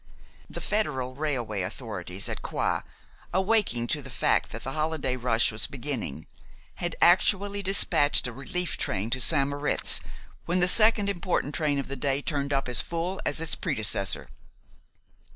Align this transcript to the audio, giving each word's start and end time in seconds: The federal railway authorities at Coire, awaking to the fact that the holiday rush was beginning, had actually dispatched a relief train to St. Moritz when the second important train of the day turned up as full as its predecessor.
The 0.49 0.61
federal 0.61 1.13
railway 1.13 1.61
authorities 1.61 2.27
at 2.27 2.41
Coire, 2.41 2.83
awaking 3.31 3.85
to 3.89 4.01
the 4.01 4.09
fact 4.09 4.49
that 4.51 4.63
the 4.63 4.71
holiday 4.71 5.15
rush 5.15 5.51
was 5.51 5.67
beginning, 5.67 6.25
had 6.77 6.95
actually 7.03 7.61
dispatched 7.61 8.25
a 8.25 8.33
relief 8.33 8.77
train 8.77 9.11
to 9.11 9.21
St. 9.21 9.47
Moritz 9.47 10.01
when 10.45 10.59
the 10.59 10.67
second 10.67 11.07
important 11.07 11.53
train 11.53 11.77
of 11.77 11.87
the 11.87 11.95
day 11.95 12.19
turned 12.19 12.51
up 12.51 12.67
as 12.67 12.81
full 12.81 13.21
as 13.27 13.39
its 13.39 13.53
predecessor. 13.53 14.29